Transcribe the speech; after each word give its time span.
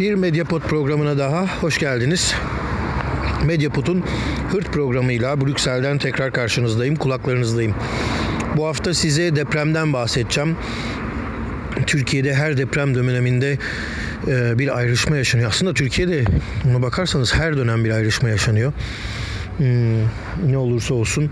Bir 0.00 0.14
Medyapod 0.14 0.60
programına 0.62 1.18
daha 1.18 1.62
hoş 1.62 1.78
geldiniz. 1.78 2.34
Medyapod'un 3.44 4.04
Hırt 4.50 4.72
programıyla 4.72 5.40
Brüksel'den 5.40 5.98
tekrar 5.98 6.32
karşınızdayım, 6.32 6.96
kulaklarınızdayım. 6.96 7.74
Bu 8.56 8.66
hafta 8.66 8.94
size 8.94 9.36
depremden 9.36 9.92
bahsedeceğim. 9.92 10.56
Türkiye'de 11.86 12.34
her 12.34 12.56
deprem 12.56 12.94
döneminde 12.94 13.58
e, 14.26 14.58
bir 14.58 14.76
ayrışma 14.78 15.16
yaşanıyor. 15.16 15.48
Aslında 15.48 15.74
Türkiye'de 15.74 16.24
ona 16.70 16.82
bakarsanız 16.82 17.34
her 17.34 17.56
dönem 17.56 17.84
bir 17.84 17.90
ayrışma 17.90 18.28
yaşanıyor. 18.28 18.72
Hmm, 19.56 20.00
ne 20.46 20.56
olursa 20.56 20.94
olsun 20.94 21.30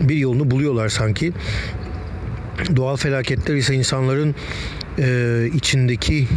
bir 0.00 0.16
yolunu 0.16 0.50
buluyorlar 0.50 0.88
sanki. 0.88 1.32
Doğal 2.76 2.96
felaketler 2.96 3.54
ise 3.54 3.74
insanların 3.74 4.34
e, 4.98 5.48
içindeki 5.54 6.28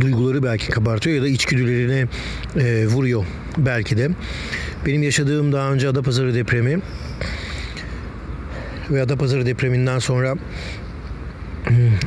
duyguları 0.00 0.42
belki 0.42 0.68
kabartıyor 0.68 1.16
ya 1.16 1.22
da 1.22 1.28
içgüdülerine 1.28 2.06
e, 2.56 2.86
vuruyor 2.86 3.24
belki 3.58 3.96
de. 3.96 4.10
Benim 4.86 5.02
yaşadığım 5.02 5.52
daha 5.52 5.72
önce 5.72 5.88
Adapazarı 5.88 6.34
depremi 6.34 6.80
ve 8.90 9.02
Adapazarı 9.02 9.46
depreminden 9.46 9.98
sonra 9.98 10.34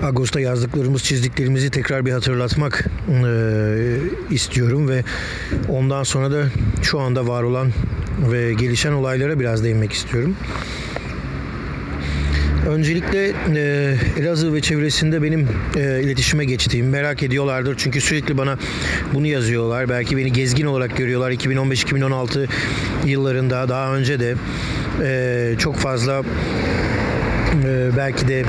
Ağustos'ta 0.04 0.40
yazdıklarımız, 0.40 1.04
çizdiklerimizi 1.04 1.70
tekrar 1.70 2.06
bir 2.06 2.12
hatırlatmak 2.12 2.86
e, 3.10 4.34
istiyorum 4.34 4.90
ve 4.90 5.04
ondan 5.70 6.04
sonra 6.04 6.32
da 6.32 6.44
şu 6.82 7.00
anda 7.00 7.28
var 7.28 7.44
olan 7.44 7.72
ve 8.32 8.54
gelişen 8.54 8.92
olaylara 8.92 9.40
biraz 9.40 9.64
değinmek 9.64 9.92
istiyorum. 9.92 10.36
Öncelikle 12.66 13.34
e, 13.56 13.96
Elazığ 14.20 14.54
ve 14.54 14.62
çevresinde 14.62 15.24
benim 15.24 15.48
e, 15.78 16.02
iletişime 16.04 16.46
geçtiğim 16.46 16.90
merak 16.90 17.24
ediyorlardır. 17.24 17.76
Çünkü 17.78 18.02
sürekli 18.02 18.38
bana 18.38 18.58
bunu 19.14 19.28
yazıyorlar. 19.28 19.90
Belki 19.90 20.18
beni 20.18 20.34
gezgin 20.34 20.66
olarak 20.66 20.98
görüyorlar. 20.98 21.32
2015-2016 21.32 22.48
yıllarında 23.06 23.70
daha 23.70 23.96
önce 23.96 24.20
de 24.20 24.36
e, 25.04 25.56
çok 25.60 25.76
fazla 25.76 26.24
e, 27.66 27.90
belki 27.98 28.28
de 28.28 28.44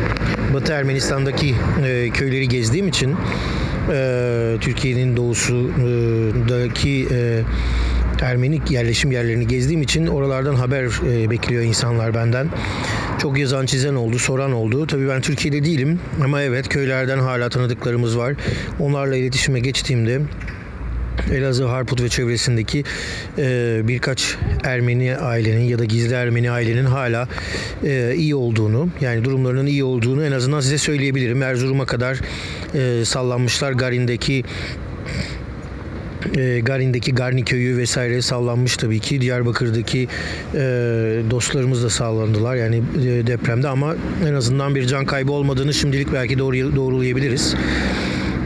Batı 0.55 0.73
Ermenistan'daki 0.73 1.55
e, 1.87 2.11
köyleri 2.11 2.49
gezdiğim 2.49 2.89
için 2.89 3.17
e, 3.93 4.57
Türkiye'nin 4.61 5.17
doğusundaki 5.17 7.09
e, 7.11 7.43
Ermeni 8.23 8.61
yerleşim 8.71 9.13
yerlerini 9.13 9.47
gezdiğim 9.47 9.83
için 9.83 10.07
oralardan 10.07 10.55
haber 10.55 10.85
e, 10.85 11.31
bekliyor 11.31 11.63
insanlar 11.63 12.15
benden. 12.15 12.49
Çok 13.19 13.39
yazan 13.39 13.67
çizen 13.67 13.95
oldu, 13.95 14.19
soran 14.19 14.53
oldu. 14.53 14.87
Tabii 14.87 15.09
ben 15.09 15.21
Türkiye'de 15.21 15.65
değilim 15.65 16.01
ama 16.25 16.43
evet 16.43 16.69
köylerden 16.69 17.19
hala 17.19 17.49
tanıdıklarımız 17.49 18.19
var. 18.19 18.35
Onlarla 18.81 19.17
iletişime 19.17 19.61
geçtiğimde 19.61 20.21
Elazığ, 21.33 21.65
Harput 21.65 22.03
ve 22.03 22.09
çevresindeki 22.09 22.85
e, 23.39 23.81
birkaç 23.85 24.37
Ermeni 24.65 25.17
ailenin 25.17 25.65
ya 25.65 25.79
da 25.79 25.85
gizli 25.85 26.15
Ermeni 26.15 26.51
ailenin 26.51 26.85
hala 26.85 27.29
e, 27.85 28.15
iyi 28.17 28.35
olduğunu 28.35 28.89
yani 29.01 29.25
durumlarının 29.25 29.67
iyi 29.67 29.85
olduğunu 29.85 30.25
en 30.25 30.33
azından 30.33 30.61
size 30.61 30.79
söyleyebilirim. 30.79 31.43
Erzurum'a 31.43 31.87
kadar 31.87 32.21
e, 32.75 33.05
sallanmışlar. 33.05 33.73
Garin'deki 33.73 34.45
e, 36.37 36.61
Garin'deki 36.61 37.15
Garni 37.15 37.45
köyü 37.45 37.77
vesaire 37.77 38.23
sallanmış 38.23 38.77
tabii 38.77 39.01
ki. 39.01 39.21
Diyarbakır'daki 39.21 40.09
e, 40.55 40.59
dostlarımız 41.31 41.85
da 41.85 41.91
sağlandılar 41.91 42.57
yani 42.57 42.77
e, 42.77 43.27
depremde 43.27 43.69
ama 43.69 43.95
en 44.29 44.35
azından 44.35 44.75
bir 44.75 44.87
can 44.87 45.05
kaybı 45.05 45.33
olmadığını 45.33 45.75
şimdilik 45.75 46.13
belki 46.13 46.39
doğru 46.39 46.77
doğrulayabiliriz. 46.77 47.55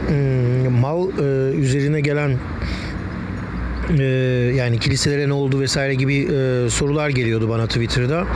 Hmm, 0.07 0.79
mal 0.79 1.09
üzerine 1.53 2.01
gelen 2.01 2.37
yani 4.55 4.79
kiliselere 4.79 5.29
ne 5.29 5.33
oldu 5.33 5.59
vesaire 5.59 5.95
gibi 5.95 6.27
sorular 6.69 7.09
geliyordu 7.09 7.49
bana 7.49 7.67
Twitter'da. 7.67 8.27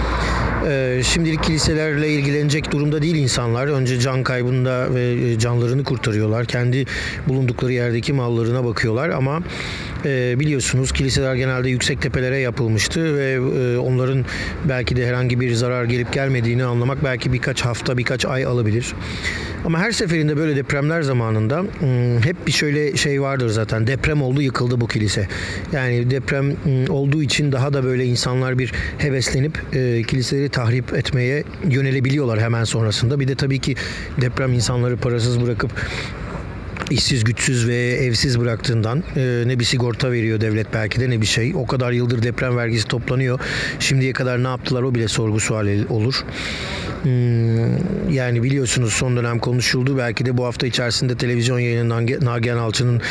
E, 0.66 1.02
şimdilik 1.04 1.44
kiliselerle 1.44 2.10
ilgilenecek 2.10 2.72
durumda 2.72 3.02
değil 3.02 3.16
insanlar. 3.16 3.68
Önce 3.68 4.00
can 4.00 4.24
kaybında 4.24 4.96
ve 4.96 5.12
e, 5.12 5.40
canlarını 5.40 5.84
kurtarıyorlar. 5.84 6.46
Kendi 6.46 6.86
bulundukları 7.28 7.74
yerdeki 7.74 8.14
mallarına 8.14 8.66
bakıyorlar 8.66 9.10
ama 9.10 9.40
e, 10.06 10.40
biliyorsunuz 10.40 10.92
kiliseler 10.92 11.36
genelde 11.36 11.70
yüksek 11.70 12.02
tepelere 12.02 12.38
yapılmıştı 12.40 13.18
ve 13.18 13.32
e, 13.32 13.78
onların 13.78 14.26
belki 14.70 14.96
de 14.96 15.08
herhangi 15.08 15.40
bir 15.40 15.54
zarar 15.54 15.84
gelip 15.84 16.14
gelmediğini 16.14 16.64
anlamak 16.64 17.04
belki 17.04 17.34
birkaç 17.34 17.62
hafta 17.62 17.98
birkaç 17.98 18.26
ay 18.26 18.46
alabilir. 18.46 18.94
Ama 19.66 19.80
her 19.80 19.92
seferinde 19.92 20.38
böyle 20.38 20.56
depremler 20.56 21.02
zamanında 21.02 21.60
hmm, 21.60 22.20
hep 22.20 22.48
bir 22.48 22.52
şöyle 22.52 22.98
şey 22.98 23.22
vardır 23.22 23.50
zaten. 23.50 23.88
Deprem 23.88 24.22
oldu 24.22 24.42
yıkıldı 24.42 24.82
bu 24.82 24.88
kilise. 24.88 25.28
Yani 25.72 26.12
deprem 26.12 26.56
hmm, 26.64 26.90
olduğu 26.90 27.24
için 27.24 27.52
daha 27.52 27.74
da 27.74 27.84
böyle 27.84 28.06
insanlar 28.06 28.60
bir 28.60 28.74
heveslenip 28.98 29.62
e, 29.74 30.04
kiliseleri 30.04 30.50
tahrip 30.50 30.94
etmeye 30.94 31.44
yönelebiliyorlar 31.70 32.40
hemen 32.40 32.64
sonrasında. 32.64 33.20
Bir 33.20 33.28
de 33.28 33.36
tabii 33.36 33.60
ki 33.60 33.76
deprem 34.22 34.54
insanları 34.54 34.98
parasız 34.98 35.42
bırakıp 35.42 35.72
işsiz 36.92 37.24
güçsüz 37.24 37.68
ve 37.68 37.76
evsiz 37.76 38.40
bıraktığından 38.40 39.04
e, 39.16 39.44
ne 39.46 39.60
bir 39.60 39.64
sigorta 39.64 40.12
veriyor 40.12 40.42
devlet 40.42 40.74
belki 40.74 41.00
de 41.00 41.10
ne 41.10 41.22
bir 41.22 41.26
şey. 41.26 41.54
O 41.56 41.68
kadar 41.68 41.92
yıldır 41.92 42.24
deprem 42.24 42.58
vergisi 42.58 42.88
toplanıyor. 42.88 43.40
Şimdiye 43.80 44.14
kadar 44.14 44.44
ne 44.44 44.48
yaptılar 44.48 44.84
o 44.84 44.96
bile 44.96 45.08
sorgu 45.08 45.40
suali 45.40 45.86
olur. 45.90 46.26
Hmm, 47.04 48.14
yani 48.14 48.44
biliyorsunuz 48.44 48.94
son 48.94 49.18
dönem 49.18 49.40
konuşuldu. 49.40 49.98
Belki 49.98 50.26
de 50.26 50.38
bu 50.38 50.46
hafta 50.46 50.68
içerisinde 50.68 51.18
televizyon 51.18 51.60
yayınından 51.60 52.08
Nagihan 52.22 52.58
Alçı'nın 52.58 52.98
e, 52.98 53.02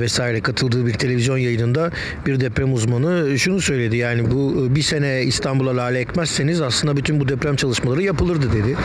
vesaire 0.00 0.40
katıldığı 0.40 0.86
bir 0.86 0.92
televizyon 0.92 1.38
yayınında 1.38 1.90
bir 2.26 2.40
deprem 2.40 2.74
uzmanı 2.74 3.38
şunu 3.38 3.60
söyledi. 3.60 3.96
Yani 3.96 4.30
bu 4.30 4.66
bir 4.70 4.82
sene 4.82 5.22
İstanbul'a 5.22 5.76
lale 5.76 5.98
ekmezseniz 5.98 6.60
aslında 6.60 6.96
bütün 6.96 7.20
bu 7.20 7.28
deprem 7.28 7.56
çalışmaları 7.56 8.02
yapılırdı 8.02 8.52
dedi. 8.52 8.76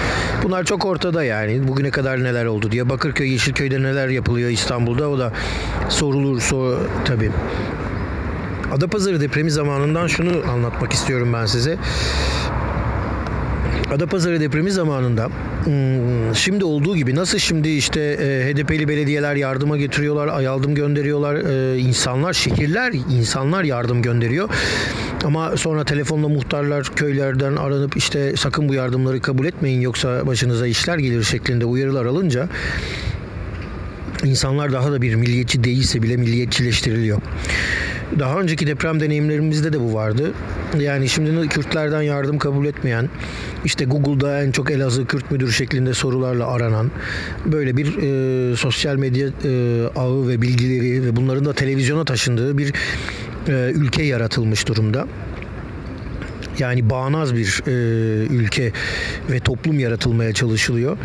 Bunlar 0.44 0.64
çok 0.64 0.86
ortada 0.86 1.24
yani. 1.24 1.68
Bugüne 1.68 1.92
kadar 1.92 2.24
neler 2.24 2.46
oldu 2.46 2.72
diye. 2.72 2.90
Bakırköy, 2.90 3.32
Yeşilköy'de 3.32 3.82
neler 3.82 4.01
yapılıyor 4.10 4.50
İstanbul'da 4.50 5.10
o 5.10 5.20
da 5.20 5.34
sorulur 5.90 6.42
sor 6.42 6.78
tabii. 7.06 7.32
Adapazarı 8.74 9.22
depremi 9.22 9.52
zamanından 9.52 10.08
şunu 10.08 10.52
anlatmak 10.52 10.94
istiyorum 10.94 11.34
ben 11.34 11.46
size. 11.46 11.78
Adapazarı 13.92 14.42
depremi 14.42 14.72
zamanında 14.72 15.30
hmm, 15.64 16.36
şimdi 16.36 16.66
olduğu 16.66 16.96
gibi 16.96 17.16
nasıl 17.16 17.38
şimdi 17.38 17.70
işte 17.70 18.02
e, 18.02 18.54
HDP'li 18.54 18.88
belediyeler 18.88 19.36
yardıma 19.36 19.78
getiriyorlar, 19.78 20.42
yardım 20.42 20.76
gönderiyorlar, 20.76 21.36
e, 21.36 21.78
insanlar, 21.80 22.34
şehirler, 22.34 22.94
insanlar 23.10 23.64
yardım 23.64 24.02
gönderiyor. 24.02 24.50
Ama 25.26 25.58
sonra 25.58 25.84
telefonla 25.84 26.28
muhtarlar 26.28 26.92
köylerden 26.96 27.56
aranıp 27.56 27.98
işte 27.98 28.36
sakın 28.36 28.70
bu 28.70 28.74
yardımları 28.74 29.22
kabul 29.22 29.46
etmeyin 29.46 29.82
yoksa 29.82 30.28
başınıza 30.28 30.68
işler 30.68 30.98
gelir 30.98 31.24
şeklinde 31.24 31.66
uyarılar 31.66 32.06
alınca 32.06 32.50
insanlar 34.26 34.74
daha 34.74 34.92
da 34.92 35.02
bir 35.02 35.16
milliyetçi 35.16 35.64
değilse 35.64 36.04
bile 36.04 36.18
milliyetçileştiriliyor. 36.18 37.22
Daha 38.20 38.40
önceki 38.40 38.68
deprem 38.68 39.00
deneyimlerimizde 39.00 39.74
de 39.74 39.80
bu 39.80 39.94
vardı. 39.94 40.34
Yani 40.80 41.10
şimdi 41.10 41.48
Kürtlerden 41.48 42.02
yardım 42.02 42.38
kabul 42.38 42.66
etmeyen, 42.66 43.10
işte 43.66 43.86
Google'da 43.86 44.44
en 44.44 44.52
çok 44.52 44.72
Elazığ 44.72 45.06
Kürt 45.06 45.32
müdür 45.32 45.52
şeklinde 45.52 45.94
sorularla 45.94 46.48
aranan 46.48 46.92
böyle 47.46 47.78
bir 47.78 47.88
e, 47.98 48.56
sosyal 48.56 48.96
medya 48.96 49.28
e, 49.28 49.84
ağı 49.96 50.28
ve 50.28 50.42
bilgileri 50.42 51.06
ve 51.06 51.16
bunların 51.16 51.46
da 51.46 51.54
televizyona 51.54 52.06
taşındığı 52.06 52.58
bir 52.58 52.74
e, 53.48 53.72
ülke 53.76 54.04
yaratılmış 54.04 54.68
durumda. 54.68 55.08
Yani 56.62 56.90
bağnaz 56.90 57.36
bir 57.36 57.64
e, 57.68 57.72
ülke 58.26 58.72
ve 59.32 59.40
toplum 59.40 59.80
yaratılmaya 59.80 60.34
çalışılıyor. 60.34 60.98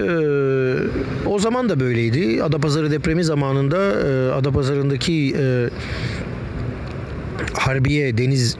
E, 0.00 1.28
o 1.28 1.38
zaman 1.38 1.68
da 1.68 1.80
böyleydi. 1.80 2.42
Adapazarı 2.42 2.90
depremi 2.90 3.24
zamanında 3.24 3.76
e, 3.76 4.32
Adapazarı'ndaki 4.32 5.36
e, 5.38 5.68
Harbiye 7.52 8.18
Deniz 8.18 8.56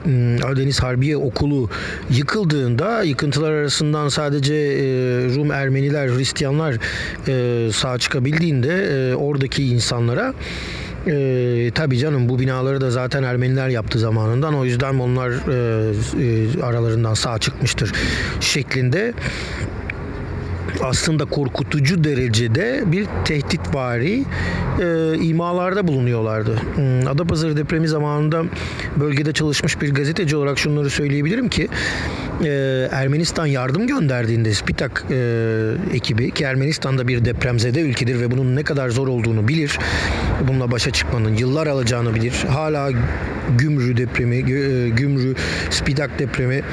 Deniz 0.57 0.79
Harbiye 0.79 1.17
Okulu 1.17 1.69
yıkıldığında 2.09 3.03
yıkıntılar 3.03 3.51
arasından 3.51 4.09
sadece 4.09 4.55
e, 4.55 4.83
Rum 5.35 5.51
Ermeniler, 5.51 6.09
Hristiyanlar 6.09 6.75
e, 7.27 7.71
sağ 7.71 7.97
çıkabildiğinde 7.97 8.73
e, 9.11 9.15
oradaki 9.15 9.63
insanlara 9.63 10.33
e, 11.07 11.71
tabii 11.75 11.97
canım 11.97 12.29
bu 12.29 12.39
binaları 12.39 12.81
da 12.81 12.91
zaten 12.91 13.23
Ermeniler 13.23 13.69
yaptı 13.69 13.99
zamanından. 13.99 14.55
O 14.55 14.65
yüzden 14.65 14.93
onlar 14.93 15.29
e, 15.29 15.93
e, 16.23 16.61
aralarından 16.63 17.13
sağ 17.13 17.39
çıkmıştır 17.39 17.93
şeklinde 18.39 19.13
aslında 20.83 21.25
korkutucu 21.25 22.03
derecede 22.03 22.83
bir 22.85 23.07
tehditvari 23.25 24.23
e, 24.81 25.17
imalarda 25.21 25.87
bulunuyorlardı. 25.87 26.61
Hmm, 26.75 27.07
Adapazarı 27.07 27.57
depremi 27.57 27.87
zamanında 27.87 28.43
bölgede 28.99 29.33
çalışmış 29.33 29.81
bir 29.81 29.93
gazeteci 29.93 30.35
olarak 30.35 30.59
şunları 30.59 30.89
söyleyebilirim 30.89 31.49
ki 31.49 31.67
e, 32.43 32.87
Ermenistan 32.91 33.45
yardım 33.45 33.87
gönderdiğinde 33.87 34.53
Spitak 34.53 35.05
e, 35.11 35.71
ekibi 35.93 36.31
ki 36.31 36.43
Ermenistan'da 36.43 37.07
bir 37.07 37.25
depremzede 37.25 37.81
ülkedir 37.81 38.21
ve 38.21 38.31
bunun 38.31 38.55
ne 38.55 38.63
kadar 38.63 38.89
zor 38.89 39.07
olduğunu 39.07 39.47
bilir. 39.47 39.79
Bununla 40.47 40.71
başa 40.71 40.91
çıkmanın 40.91 41.35
yıllar 41.35 41.67
alacağını 41.67 42.15
bilir. 42.15 42.45
Hala 42.49 42.89
Gümrü 43.57 43.97
depremi, 43.97 44.35
e, 44.35 44.89
Gümrü, 44.89 45.35
Spitak 45.69 46.19
depremi 46.19 46.63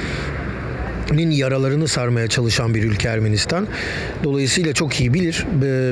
nin 1.12 1.30
yaralarını 1.30 1.88
sarmaya 1.88 2.28
çalışan 2.28 2.74
bir 2.74 2.82
ülke 2.82 3.08
Ermenistan. 3.08 3.66
Dolayısıyla 4.24 4.72
çok 4.72 5.00
iyi 5.00 5.14
bilir. 5.14 5.46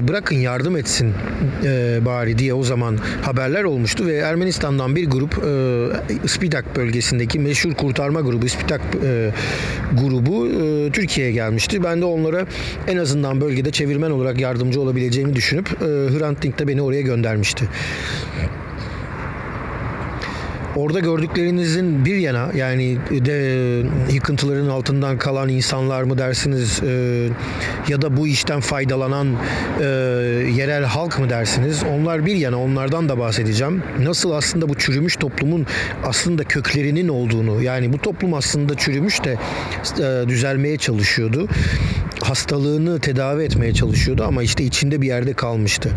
Bırakın 0.08 0.36
yardım 0.36 0.76
etsin 0.76 1.12
e, 1.64 1.98
bari 2.04 2.38
diye 2.38 2.54
o 2.54 2.62
zaman 2.62 2.98
haberler 3.22 3.64
olmuştu 3.64 4.06
ve 4.06 4.16
Ermenistan'dan 4.16 4.96
bir 4.96 5.10
grup 5.10 5.32
e, 6.24 6.28
Spitak 6.28 6.76
bölgesindeki 6.76 7.38
meşhur 7.38 7.74
kurtarma 7.74 8.20
grubu 8.20 8.48
Spitak 8.48 8.80
e, 9.04 9.30
grubu 10.00 10.48
Türkiye'ye 10.92 11.32
gelmişti. 11.32 11.84
Ben 11.84 12.00
de 12.00 12.04
onlara 12.04 12.46
en 12.88 12.96
azından 12.96 13.40
bölgede 13.40 13.70
çevirmen 13.70 14.10
olarak 14.10 14.40
yardımcı 14.40 14.80
olabileceğimi 14.80 15.34
düşünüp 15.34 15.80
Hrant 15.80 16.42
Dink 16.42 16.58
de 16.58 16.68
beni 16.68 16.82
oraya 16.82 17.02
göndermişti 17.02 17.68
orada 20.76 21.00
gördüklerinizin 21.00 22.04
bir 22.04 22.16
yana 22.16 22.50
yani 22.54 22.98
de 23.10 23.32
yıkıntıların 24.12 24.68
altından 24.68 25.18
kalan 25.18 25.48
insanlar 25.48 26.02
mı 26.02 26.18
dersiniz 26.18 26.80
e, 26.82 27.28
ya 27.88 28.02
da 28.02 28.16
bu 28.16 28.26
işten 28.26 28.60
faydalanan 28.60 29.36
e, 29.80 29.84
yerel 30.56 30.84
halk 30.84 31.18
mı 31.18 31.30
dersiniz? 31.30 31.82
Onlar 31.98 32.26
bir 32.26 32.36
yana 32.36 32.60
onlardan 32.60 33.08
da 33.08 33.18
bahsedeceğim. 33.18 33.82
Nasıl 34.00 34.30
aslında 34.30 34.68
bu 34.68 34.74
çürümüş 34.74 35.16
toplumun 35.16 35.66
aslında 36.04 36.44
köklerinin 36.44 37.08
olduğunu 37.08 37.62
yani 37.62 37.92
bu 37.92 37.98
toplum 37.98 38.34
aslında 38.34 38.76
çürümüş 38.76 39.24
de 39.24 39.38
e, 39.98 40.28
düzelmeye 40.28 40.76
çalışıyordu. 40.76 41.48
Hastalığını 42.22 43.00
tedavi 43.00 43.44
etmeye 43.44 43.74
çalışıyordu 43.74 44.24
ama 44.28 44.42
işte 44.42 44.64
içinde 44.64 45.02
bir 45.02 45.06
yerde 45.06 45.32
kalmıştı. 45.32 45.90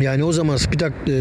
Yani 0.00 0.24
o 0.24 0.32
zaman 0.32 0.56
Spitak 0.56 0.92
e, 0.92 1.12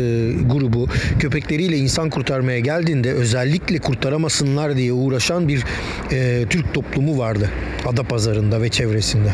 grubu 0.45 0.87
köpekleriyle 1.19 1.77
insan 1.77 2.09
kurtarmaya 2.09 2.59
geldiğinde 2.59 3.13
özellikle 3.13 3.79
kurtaramasınlar 3.79 4.77
diye 4.77 4.93
uğraşan 4.93 5.47
bir 5.47 5.63
e, 6.11 6.45
Türk 6.49 6.73
toplumu 6.73 7.17
vardı. 7.17 7.49
Ada 7.85 8.03
pazarında 8.03 8.61
ve 8.61 8.69
çevresinde. 8.69 9.29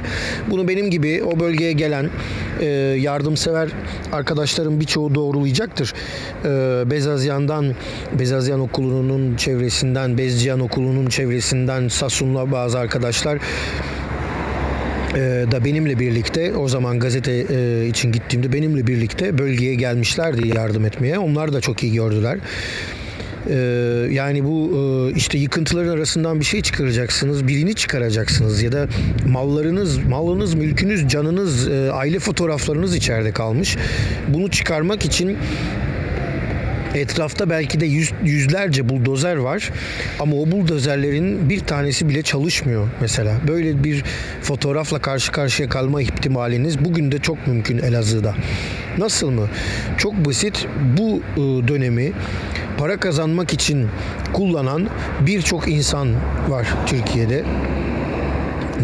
Bunu 0.49 0.67
benim 0.67 0.91
gibi 0.91 1.23
o 1.23 1.39
bölgeye 1.39 1.71
gelen 1.71 2.09
e, 2.59 2.65
yardımsever 2.99 3.69
arkadaşlarım 4.11 4.79
birçoğu 4.79 5.15
doğrulayacaktır. 5.15 5.93
E, 6.45 6.47
Bezazyan'dan, 6.91 7.75
Bezazyan 8.19 8.59
Okulu'nun 8.59 9.35
çevresinden, 9.35 10.17
Bezciyan 10.17 10.59
Okulu'nun 10.59 11.09
çevresinden 11.09 11.87
Sasun'la 11.87 12.51
bazı 12.51 12.79
arkadaşlar 12.79 13.37
da 15.51 15.65
benimle 15.65 15.99
birlikte 15.99 16.55
o 16.55 16.67
zaman 16.67 16.99
gazete 16.99 17.31
e, 17.31 17.87
için 17.87 18.11
gittiğimde 18.11 18.53
benimle 18.53 18.87
birlikte 18.87 19.37
bölgeye 19.37 19.75
gelmişlerdi 19.75 20.47
yardım 20.47 20.85
etmeye. 20.85 21.19
Onlar 21.19 21.53
da 21.53 21.61
çok 21.61 21.83
iyi 21.83 21.93
gördüler. 21.93 22.37
Ee, 23.49 23.55
yani 24.11 24.43
bu 24.45 24.71
e, 24.75 25.15
işte 25.17 25.37
yıkıntıların 25.37 25.89
arasından 25.89 26.39
bir 26.39 26.45
şey 26.45 26.61
çıkaracaksınız, 26.61 27.47
birini 27.47 27.75
çıkaracaksınız 27.75 28.61
ya 28.61 28.71
da 28.71 28.87
mallarınız, 29.27 29.97
malınız, 29.97 30.53
mülkünüz, 30.53 31.07
canınız, 31.07 31.67
e, 31.67 31.91
aile 31.91 32.19
fotoğraflarınız 32.19 32.95
içeride 32.95 33.31
kalmış. 33.31 33.77
Bunu 34.27 34.51
çıkarmak 34.51 35.05
için 35.05 35.37
Etrafta 36.95 37.49
belki 37.49 37.79
de 37.79 37.85
yüz, 37.85 38.11
yüzlerce 38.23 38.89
buldozer 38.89 39.35
var 39.35 39.69
ama 40.19 40.35
o 40.35 40.51
buldozerlerin 40.51 41.49
bir 41.49 41.59
tanesi 41.59 42.09
bile 42.09 42.21
çalışmıyor 42.21 42.87
mesela. 43.01 43.37
Böyle 43.47 43.83
bir 43.83 44.03
fotoğrafla 44.41 44.99
karşı 44.99 45.31
karşıya 45.31 45.69
kalma 45.69 46.01
ihtimaliniz 46.01 46.85
bugün 46.85 47.11
de 47.11 47.19
çok 47.19 47.47
mümkün 47.47 47.77
Elazığ'da. 47.77 48.35
Nasıl 48.97 49.29
mı? 49.29 49.49
Çok 49.97 50.25
basit 50.25 50.67
bu 50.97 51.21
ıı, 51.37 51.67
dönemi 51.67 52.11
para 52.77 52.97
kazanmak 52.97 53.53
için 53.53 53.87
kullanan 54.33 54.89
birçok 55.21 55.67
insan 55.67 56.09
var 56.49 56.67
Türkiye'de. 56.85 57.43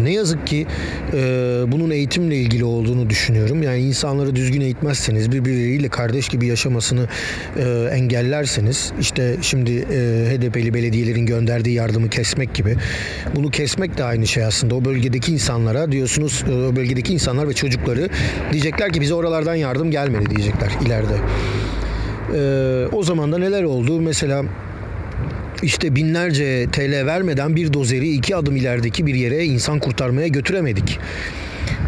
Ne 0.02 0.12
yazık 0.12 0.46
ki 0.46 0.66
e, 1.14 1.18
bunun 1.66 1.90
eğitimle 1.90 2.36
ilgili 2.36 2.64
olduğunu 2.64 3.10
düşünüyorum. 3.10 3.62
Yani 3.62 3.80
insanları 3.80 4.36
düzgün 4.36 4.60
eğitmezseniz, 4.60 5.32
birbirleriyle 5.32 5.88
kardeş 5.88 6.28
gibi 6.28 6.46
yaşamasını 6.46 7.08
e, 7.56 7.88
engellerseniz, 7.92 8.92
işte 9.00 9.36
şimdi 9.42 9.72
e, 9.72 10.26
HDP'li 10.30 10.74
belediyelerin 10.74 11.26
gönderdiği 11.26 11.74
yardımı 11.74 12.10
kesmek 12.10 12.54
gibi. 12.54 12.76
Bunu 13.36 13.50
kesmek 13.50 13.98
de 13.98 14.04
aynı 14.04 14.26
şey 14.26 14.44
aslında. 14.44 14.74
O 14.74 14.84
bölgedeki 14.84 15.32
insanlara 15.32 15.92
diyorsunuz, 15.92 16.44
e, 16.48 16.52
o 16.52 16.76
bölgedeki 16.76 17.12
insanlar 17.14 17.48
ve 17.48 17.52
çocukları 17.52 18.08
diyecekler 18.52 18.92
ki 18.92 19.00
bize 19.00 19.14
oralardan 19.14 19.54
yardım 19.54 19.90
gelmedi 19.90 20.30
diyecekler 20.30 20.72
ileride. 20.86 21.16
E, 22.34 22.86
o 22.92 23.02
zaman 23.02 23.32
da 23.32 23.38
neler 23.38 23.62
oldu? 23.62 24.00
Mesela 24.00 24.44
işte 25.62 25.96
binlerce 25.96 26.66
TL 26.72 27.06
vermeden 27.06 27.56
bir 27.56 27.72
dozeri 27.72 28.08
iki 28.08 28.36
adım 28.36 28.56
ilerideki 28.56 29.06
bir 29.06 29.14
yere 29.14 29.44
insan 29.44 29.78
kurtarmaya 29.78 30.28
götüremedik. 30.28 30.98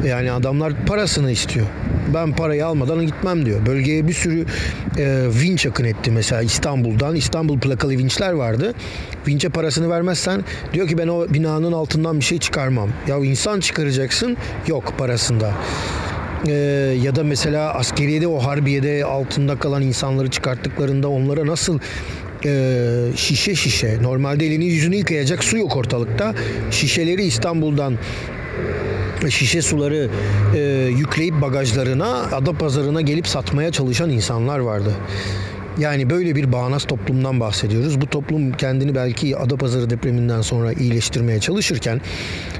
Yani 0.06 0.32
adamlar 0.32 0.72
parasını 0.86 1.30
istiyor. 1.30 1.66
Ben 2.14 2.32
parayı 2.32 2.66
almadan 2.66 3.06
gitmem 3.06 3.46
diyor. 3.46 3.66
Bölgeye 3.66 4.08
bir 4.08 4.12
sürü 4.12 4.46
e, 4.98 5.24
vinç 5.42 5.66
akın 5.66 5.84
etti 5.84 6.10
mesela 6.10 6.42
İstanbul'dan. 6.42 7.16
İstanbul 7.16 7.60
plakalı 7.60 7.90
vinçler 7.92 8.32
vardı. 8.32 8.74
Vinçe 9.28 9.48
parasını 9.48 9.90
vermezsen 9.90 10.44
diyor 10.72 10.88
ki 10.88 10.98
ben 10.98 11.08
o 11.08 11.28
binanın 11.28 11.72
altından 11.72 12.20
bir 12.20 12.24
şey 12.24 12.38
çıkarmam. 12.38 12.88
Ya 13.08 13.16
insan 13.16 13.60
çıkaracaksın 13.60 14.36
yok 14.66 14.94
parasında. 14.98 15.52
Ee, 16.46 16.52
ya 17.02 17.16
da 17.16 17.24
mesela 17.24 17.74
askeriyede 17.74 18.26
o 18.26 18.38
harbiyede 18.38 19.04
altında 19.04 19.58
kalan 19.58 19.82
insanları 19.82 20.30
çıkarttıklarında 20.30 21.08
onlara 21.08 21.46
nasıl 21.46 21.78
e, 22.44 23.16
şişe 23.16 23.54
şişe 23.54 24.02
normalde 24.02 24.46
elini 24.46 24.64
yüzünü 24.64 24.96
yıkayacak 24.96 25.44
su 25.44 25.56
yok 25.56 25.76
ortalıkta. 25.76 26.34
Şişeleri 26.70 27.22
İstanbul'dan 27.24 27.98
şişe 29.28 29.62
suları 29.62 30.08
e, 30.56 30.58
yükleyip 30.98 31.40
bagajlarına 31.40 32.22
ada 32.32 32.52
pazarına 32.52 33.00
gelip 33.00 33.26
satmaya 33.28 33.72
çalışan 33.72 34.10
insanlar 34.10 34.58
vardı. 34.58 34.94
Yani 35.80 36.10
böyle 36.10 36.36
bir 36.36 36.52
bağnaz 36.52 36.84
toplumdan 36.84 37.40
bahsediyoruz. 37.40 38.00
Bu 38.00 38.06
toplum 38.06 38.52
kendini 38.52 38.94
belki 38.94 39.36
Adapazarı 39.36 39.90
depreminden 39.90 40.40
sonra 40.40 40.72
iyileştirmeye 40.72 41.40
çalışırken 41.40 42.00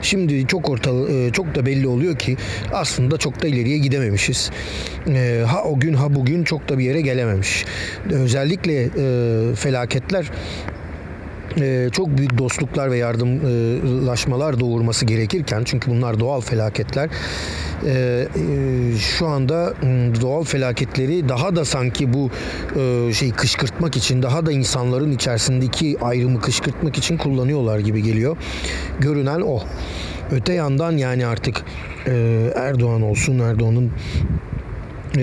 şimdi 0.03 0.47
çok 0.47 0.69
ortalı 0.69 1.13
e, 1.13 1.33
çok 1.33 1.55
da 1.55 1.67
belli 1.67 1.89
oluyor 1.89 2.19
ki 2.19 2.37
aslında 2.73 3.17
çok 3.17 3.43
da 3.43 3.47
ileriye 3.47 3.79
gidememişiz. 3.79 4.51
E, 5.09 5.45
ha 5.47 5.65
o 5.65 5.81
gün 5.81 5.95
ha 5.95 6.15
bugün 6.15 6.45
çok 6.45 6.69
da 6.69 6.79
bir 6.79 6.85
yere 6.85 7.01
gelememiş. 7.01 7.65
Özellikle 8.11 8.83
e, 8.83 9.55
felaketler 9.55 10.31
çok 11.93 12.19
büyük 12.19 12.39
dostluklar 12.39 12.91
ve 12.91 12.97
yardımlaşmalar 12.97 14.61
doğurması 14.61 15.07
gerekirken 15.07 15.63
çünkü 15.65 15.91
bunlar 15.91 16.21
doğal 16.21 16.41
felaketler 16.41 17.11
e, 17.87 17.91
e, 17.91 18.99
şu 18.99 19.27
anda 19.27 19.75
doğal 20.21 20.45
felaketleri 20.45 21.29
daha 21.29 21.57
da 21.57 21.65
sanki 21.65 22.13
bu 22.13 22.31
şeyi 23.13 23.33
kışkırtmak 23.33 23.97
için 23.97 24.23
daha 24.23 24.47
da 24.47 24.53
insanların 24.53 25.13
içerisindeki 25.13 25.97
ayrımı 26.01 26.41
kışkırtmak 26.41 26.99
için 26.99 27.17
kullanıyorlar 27.17 27.79
gibi 27.79 28.03
geliyor. 28.03 28.37
Görünen 29.01 29.41
o. 29.41 29.63
Öte 30.33 30.53
yandan 30.53 30.97
yani 30.97 31.27
artık 31.27 31.65
e, 32.07 32.47
Erdoğan 32.57 33.03
olsun 33.03 33.39
Erdoğan'ın 33.39 33.93
e, 35.17 35.23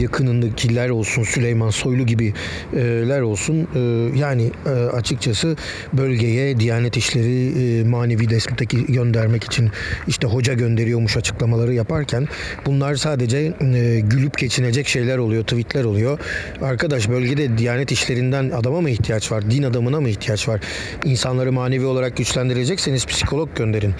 yakınındakiler 0.00 0.88
olsun 0.88 1.22
Süleyman 1.22 1.70
Soylu 1.70 2.06
gibiler 2.06 3.20
olsun 3.20 3.68
e, 3.74 3.78
yani 4.18 4.50
e, 4.66 4.70
açıkçası 4.70 5.56
bölgeye 5.92 6.60
Diyanet 6.60 6.96
İşleri 6.96 7.78
e, 7.78 7.84
manevi 7.84 8.30
destek 8.30 8.70
göndermek 8.88 9.44
için 9.44 9.70
işte 10.06 10.26
hoca 10.26 10.54
gönderiyormuş 10.54 11.16
açıklamaları 11.16 11.74
yaparken 11.74 12.28
bunlar 12.66 12.94
sadece 12.94 13.38
e, 13.38 14.00
gülüp 14.00 14.38
geçinecek 14.38 14.88
şeyler 14.88 15.18
oluyor 15.18 15.42
tweetler 15.42 15.84
oluyor. 15.84 16.18
Arkadaş 16.62 17.08
bölgede 17.08 17.58
Diyanet 17.58 17.92
İşlerinden 17.92 18.50
adama 18.50 18.80
mı 18.80 18.90
ihtiyaç 18.90 19.32
var 19.32 19.50
din 19.50 19.62
adamına 19.62 20.00
mı 20.00 20.08
ihtiyaç 20.08 20.48
var? 20.48 20.60
İnsanları 21.04 21.52
manevi 21.52 21.84
olarak 21.84 22.16
güçlendirecekseniz 22.16 23.06
psikolog 23.06 23.48
gönderin 23.56 23.94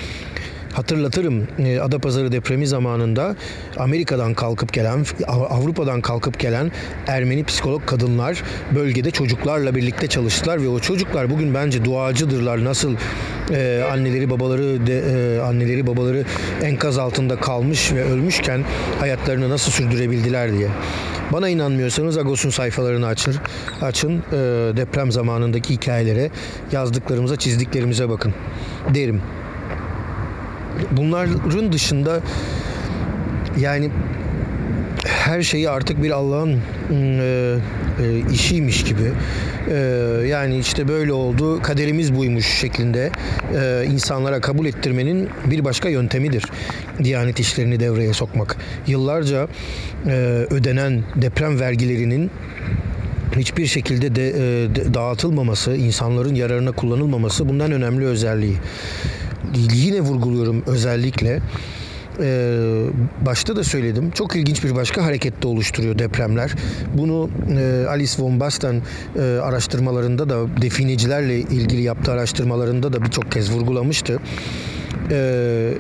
Hatırlatırım 0.73 1.49
e, 1.59 1.81
Adapazarı 1.81 2.33
depremi 2.33 2.67
zamanında 2.67 3.37
Amerika'dan 3.79 4.35
kalkıp 4.35 4.73
gelen, 4.73 5.07
Av- 5.27 5.47
Avrupa'dan 5.51 6.01
kalkıp 6.01 6.39
gelen 6.39 6.73
Ermeni 7.07 7.45
psikolog 7.45 7.87
kadınlar 7.87 8.43
bölgede 8.75 9.11
çocuklarla 9.11 9.75
birlikte 9.75 10.07
çalıştılar 10.07 10.63
ve 10.63 10.69
o 10.69 10.79
çocuklar 10.79 11.31
bugün 11.31 11.55
bence 11.55 11.85
duacıdırlar. 11.85 12.65
Nasıl 12.65 12.95
e, 13.51 13.85
anneleri 13.93 14.31
babaları 14.31 14.87
de, 14.87 14.99
e, 14.99 15.41
anneleri 15.41 15.87
babaları 15.87 16.25
enkaz 16.63 16.99
altında 16.99 17.37
kalmış 17.37 17.93
ve 17.93 18.05
ölmüşken 18.05 18.65
hayatlarını 19.01 19.51
nasıl 19.51 19.73
sürdürebildiler 19.73 20.53
diye. 20.53 20.69
Bana 21.33 21.49
inanmıyorsanız 21.49 22.19
Agos'un 22.19 22.51
sayfalarını 22.51 23.07
açın. 23.07 23.35
Açın 23.83 24.13
e, 24.13 24.37
deprem 24.77 25.13
zamanındaki 25.13 25.75
hikayelere, 25.75 26.31
yazdıklarımıza, 26.73 27.37
çizdiklerimize 27.37 28.09
bakın 28.09 28.35
derim. 28.95 29.23
Bunların 30.91 31.73
dışında 31.73 32.21
yani 33.61 33.91
her 35.07 35.43
şeyi 35.43 35.71
artık 35.71 36.03
bir 36.03 36.11
Allah'ın 36.11 36.61
e, 36.91 37.57
e, 38.03 38.33
işiymiş 38.33 38.85
gibi 38.85 39.13
e, 39.71 39.75
yani 40.29 40.59
işte 40.59 40.89
böyle 40.89 41.13
oldu 41.13 41.63
kaderimiz 41.63 42.17
buymuş 42.17 42.47
şeklinde 42.47 43.11
e, 43.55 43.85
insanlara 43.93 44.41
kabul 44.41 44.67
ettirmenin 44.67 45.29
bir 45.47 45.65
başka 45.65 45.89
yöntemidir. 45.89 46.45
Diyanet 47.05 47.41
işlerini 47.41 47.81
devreye 47.81 48.13
sokmak. 48.13 48.57
Yıllarca 48.87 49.49
e, 50.07 50.11
ödenen 50.51 51.03
deprem 51.17 51.61
vergilerinin 51.61 52.31
hiçbir 53.37 53.67
şekilde 53.67 54.15
de, 54.15 54.29
e, 54.29 54.95
dağıtılmaması, 54.95 55.77
insanların 55.77 56.35
yararına 56.35 56.73
kullanılmaması 56.73 57.49
bundan 57.49 57.73
önemli 57.73 58.07
özelliği. 58.07 58.57
Yine 59.75 60.01
vurguluyorum 60.01 60.63
özellikle. 60.67 61.41
Ee, 62.21 62.87
başta 63.27 63.57
da 63.57 63.65
söyledim. 63.65 64.11
Çok 64.11 64.37
ilginç 64.37 64.65
bir 64.65 64.75
başka 64.75 65.05
harekette 65.05 65.49
oluşturuyor 65.49 65.99
depremler. 65.99 66.53
Bunu 66.95 67.31
e, 67.59 67.87
Alice 67.89 68.23
von 68.23 68.41
Basten 68.41 68.83
e, 69.19 69.23
araştırmalarında 69.23 70.29
da 70.29 70.63
definecilerle 70.63 71.39
ilgili 71.39 71.83
yaptığı 71.83 72.13
araştırmalarında 72.13 72.93
da 72.93 73.03
birçok 73.03 73.33
kez 73.33 73.53
vurgulamıştı. 73.53 74.19
Ee, 75.11 75.73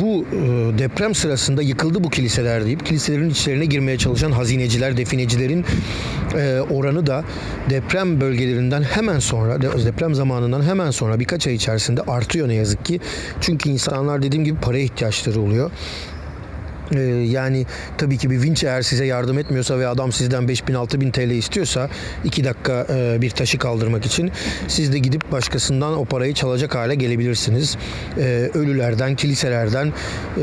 bu 0.00 0.24
e, 0.32 0.78
deprem 0.78 1.14
sırasında 1.14 1.62
yıkıldı 1.62 2.04
bu 2.04 2.10
kiliseler 2.10 2.64
deyip 2.64 2.86
kiliselerin 2.86 3.30
içlerine 3.30 3.64
girmeye 3.64 3.98
çalışan 3.98 4.32
hazineciler, 4.32 4.96
definecilerin 4.96 5.64
e, 6.38 6.60
oranı 6.70 7.06
da 7.06 7.24
deprem 7.70 8.20
bölgelerinden 8.20 8.82
hemen 8.82 9.18
sonra, 9.18 9.62
de- 9.62 9.86
deprem 9.86 10.14
zamanından 10.14 10.62
hemen 10.62 10.90
sonra 10.90 11.20
birkaç 11.20 11.46
ay 11.46 11.54
içerisinde 11.54 12.00
artıyor 12.02 12.48
ne 12.48 12.54
yazık 12.54 12.84
ki. 12.84 13.00
Çünkü 13.40 13.68
insanlar 13.70 14.22
dediğim 14.22 14.44
gibi 14.44 14.60
paraya 14.60 14.84
ihtiyaçları 14.84 15.40
oluyor. 15.40 15.70
Ee, 16.92 17.00
yani 17.28 17.66
tabii 17.98 18.18
ki 18.18 18.30
bir 18.30 18.42
vinç 18.42 18.64
eğer 18.64 18.82
size 18.82 19.04
yardım 19.04 19.38
etmiyorsa 19.38 19.78
ve 19.78 19.88
adam 19.88 20.12
sizden 20.12 20.48
5000 20.48 20.74
6000 20.74 21.10
TL 21.10 21.30
istiyorsa 21.30 21.88
2 22.24 22.44
dakika 22.44 22.86
e, 22.90 23.22
bir 23.22 23.30
taşı 23.30 23.58
kaldırmak 23.58 24.06
için 24.06 24.32
siz 24.68 24.92
de 24.92 24.98
gidip 24.98 25.32
başkasından 25.32 25.98
o 25.98 26.04
parayı 26.04 26.34
çalacak 26.34 26.74
hale 26.74 26.94
gelebilirsiniz. 26.94 27.76
Ee, 28.18 28.50
ölülerden, 28.54 29.16
kiliselerden 29.16 29.92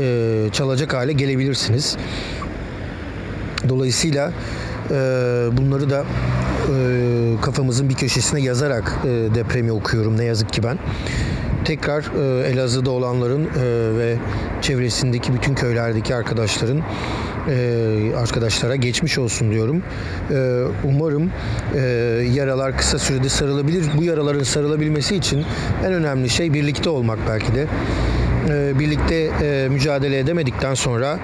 e, 0.00 0.46
çalacak 0.52 0.94
hale 0.94 1.12
gelebilirsiniz. 1.12 1.96
Dolayısıyla 3.68 4.32
e, 4.90 4.94
bunları 5.52 5.90
da 5.90 6.00
e, 6.00 7.40
kafamızın 7.42 7.88
bir 7.88 7.94
köşesine 7.94 8.40
yazarak 8.40 8.98
e, 9.04 9.34
depremi 9.34 9.72
okuyorum 9.72 10.18
ne 10.18 10.24
yazık 10.24 10.52
ki 10.52 10.62
ben. 10.62 10.78
Tekrar 11.64 12.02
e, 12.02 12.48
Elazığ'da 12.48 12.90
olanların 12.90 13.44
e, 13.44 13.48
ve 13.98 14.16
çevresindeki 14.62 15.34
bütün 15.34 15.54
köylerdeki 15.54 16.14
arkadaşların 16.14 16.82
e, 17.48 18.16
arkadaşlara 18.16 18.76
geçmiş 18.76 19.18
olsun 19.18 19.50
diyorum. 19.50 19.82
E, 20.30 20.64
umarım 20.84 21.30
e, 21.74 21.80
yaralar 22.34 22.76
kısa 22.76 22.98
sürede 22.98 23.28
sarılabilir. 23.28 23.84
Bu 23.98 24.04
yaraların 24.04 24.42
sarılabilmesi 24.42 25.16
için 25.16 25.44
en 25.86 25.92
önemli 25.92 26.28
şey 26.28 26.54
birlikte 26.54 26.90
olmak 26.90 27.18
belki 27.28 27.54
de 27.54 27.66
e, 28.48 28.78
birlikte 28.78 29.30
e, 29.42 29.68
mücadele 29.70 30.18
edemedikten 30.18 30.74
sonra 30.74 31.18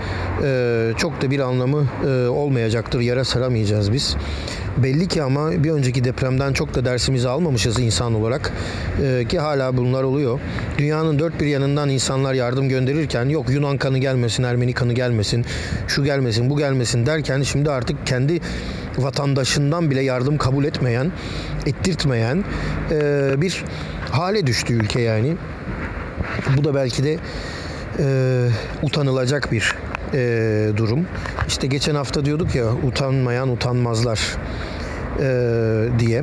e, 0.44 0.92
çok 0.96 1.22
da 1.22 1.30
bir 1.30 1.40
anlamı 1.40 1.86
olmayacaktır. 2.30 3.00
Yara 3.00 3.24
saramayacağız 3.24 3.92
biz. 3.92 4.16
Belli 4.82 5.08
ki 5.08 5.22
ama 5.22 5.64
bir 5.64 5.70
önceki 5.70 6.04
depremden 6.04 6.52
çok 6.52 6.74
da 6.74 6.84
dersimizi 6.84 7.28
almamışız 7.28 7.78
insan 7.78 8.14
olarak 8.14 8.52
E, 9.02 9.24
ki 9.28 9.38
hala 9.38 9.76
bunlar 9.76 10.02
oluyor. 10.02 10.40
Dünyanın 10.78 11.18
dört 11.18 11.40
bir 11.40 11.46
yanından 11.46 11.88
insanlar 11.88 12.34
yardım 12.34 12.68
gönderirken 12.68 13.28
yok 13.28 13.50
Yunan 13.50 13.78
kanı 13.78 13.98
gelmesin, 13.98 14.42
Ermeni 14.42 14.72
kanı 14.72 14.92
gelmesin, 14.92 15.44
şu 15.88 16.04
gelmesin, 16.04 16.50
bu 16.50 16.58
gelmesin 16.58 17.06
derken 17.06 17.42
şimdi 17.42 17.70
artık 17.70 18.06
kendi 18.06 18.40
vatandaşından 18.98 19.90
bile 19.90 20.02
yardım 20.02 20.38
kabul 20.38 20.64
etmeyen, 20.64 21.12
ettirtmeyen 21.66 22.44
e, 22.90 23.30
bir 23.36 23.64
hale 24.10 24.46
düştü 24.46 24.74
ülke 24.74 25.00
yani. 25.00 25.36
Bu 26.56 26.64
da 26.64 26.74
belki 26.74 27.04
de 27.04 27.18
e, 27.98 28.48
utanılacak 28.82 29.52
bir 29.52 29.74
e, 30.14 30.68
durum. 30.76 31.06
İşte 31.48 31.66
geçen 31.66 31.94
hafta 31.94 32.24
diyorduk 32.24 32.54
ya 32.54 32.64
utanmayan 32.86 33.48
utanmazlar 33.48 34.20
e, 35.20 35.28
diye 35.98 36.22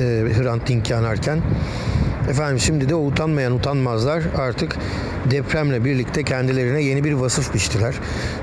e, 0.00 0.04
Hrant 0.38 0.68
Dink 0.68 0.90
yanarken. 0.90 1.38
Efendim 2.30 2.58
şimdi 2.58 2.88
de 2.88 2.94
o 2.94 3.06
utanmayan 3.06 3.52
utanmazlar 3.52 4.22
artık 4.36 4.76
depremle 5.30 5.84
birlikte 5.84 6.22
kendilerine 6.22 6.82
yeni 6.82 7.04
bir 7.04 7.12
vasıf 7.12 7.54
biçtiler. 7.54 7.94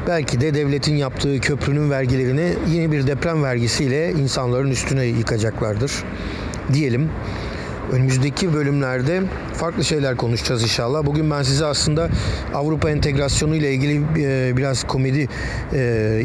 Belki 0.08 0.42
de 0.42 0.54
devletin 0.54 0.96
yaptığı 0.96 1.40
köprünün 1.40 1.92
vergilerini 1.92 2.54
yeni 2.72 2.92
bir 2.92 3.08
deprem 3.08 3.44
vergisiyle 3.44 4.12
insanların 4.12 4.72
üstüne 4.72 5.06
yıkacaklardır 5.06 5.92
diyelim. 6.74 7.10
Önümüzdeki 7.92 8.54
bölümlerde 8.54 9.22
farklı 9.54 9.84
şeyler 9.84 10.18
konuşacağız 10.18 10.64
inşallah. 10.64 11.06
Bugün 11.06 11.32
ben 11.32 11.44
size 11.44 11.66
aslında 11.66 12.10
Avrupa 12.54 12.90
entegrasyonu 12.90 13.56
ile 13.56 13.74
ilgili 13.74 14.02
e, 14.18 14.58
biraz 14.58 14.84
komedi 14.84 15.28
e, 15.74 15.80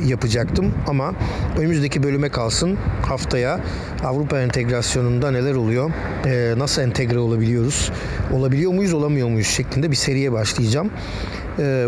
yapacaktım 0.06 0.74
ama 0.88 1.14
önümüzdeki 1.58 2.02
bölüme 2.02 2.28
kalsın. 2.28 2.78
Haftaya 3.02 3.60
Avrupa 4.04 4.40
entegrasyonunda 4.40 5.30
neler 5.30 5.54
oluyor? 5.54 5.90
e, 6.26 6.54
nasıl 6.58 6.82
entegre 6.82 7.18
olabiliyoruz? 7.18 7.92
Olabiliyor 8.32 8.72
muyuz, 8.72 8.92
olamıyor 8.92 9.28
muyuz 9.28 9.48
şeklinde 9.48 9.90
bir 9.90 9.96
seriye 9.96 10.32
başlayacağım. 10.32 10.90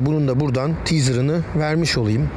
Bunun 0.01 0.29
da 0.29 0.41
buradan 0.41 0.73
teaserını 0.85 1.41
vermiş 1.57 1.99
olayım. 1.99 2.29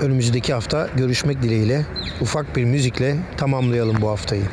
Önümüzdeki 0.00 0.52
hafta 0.52 0.88
görüşmek 0.96 1.42
dileğiyle 1.42 1.86
ufak 2.20 2.56
bir 2.56 2.64
müzikle 2.64 3.16
tamamlayalım 3.36 3.96
bu 4.00 4.08
haftayı. 4.08 4.44